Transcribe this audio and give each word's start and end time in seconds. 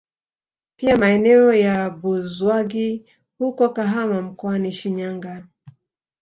Pia 0.75 0.97
maeneo 0.97 1.53
ya 1.53 1.89
Buzwagi 1.89 3.03
huko 3.37 3.69
Kahama 3.69 4.21
mkoani 4.21 4.73
Shinyanga 4.73 5.47